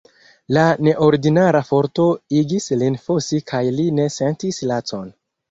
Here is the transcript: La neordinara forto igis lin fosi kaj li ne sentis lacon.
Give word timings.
La 0.55 0.61
neordinara 0.85 1.61
forto 1.67 2.05
igis 2.39 2.71
lin 2.81 2.99
fosi 3.05 3.43
kaj 3.53 3.63
li 3.79 3.87
ne 4.01 4.09
sentis 4.19 4.63
lacon. 4.75 5.07